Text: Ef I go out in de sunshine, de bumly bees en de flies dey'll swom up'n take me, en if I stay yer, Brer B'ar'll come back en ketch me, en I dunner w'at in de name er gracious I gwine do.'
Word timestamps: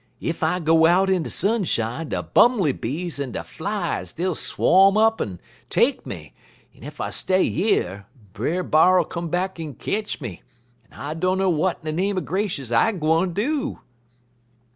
Ef 0.19 0.41
I 0.41 0.59
go 0.59 0.87
out 0.87 1.11
in 1.11 1.21
de 1.21 1.29
sunshine, 1.29 2.09
de 2.09 2.23
bumly 2.23 2.71
bees 2.73 3.19
en 3.19 3.31
de 3.33 3.43
flies 3.43 4.11
dey'll 4.13 4.33
swom 4.33 4.97
up'n 4.97 5.39
take 5.69 6.07
me, 6.07 6.33
en 6.75 6.81
if 6.81 6.99
I 6.99 7.11
stay 7.11 7.43
yer, 7.43 8.07
Brer 8.33 8.63
B'ar'll 8.63 9.05
come 9.05 9.29
back 9.29 9.59
en 9.59 9.75
ketch 9.75 10.19
me, 10.19 10.41
en 10.91 10.99
I 10.99 11.13
dunner 11.13 11.43
w'at 11.45 11.77
in 11.85 11.95
de 11.95 12.01
name 12.01 12.17
er 12.17 12.21
gracious 12.21 12.71
I 12.71 12.93
gwine 12.93 13.31
do.' 13.33 13.79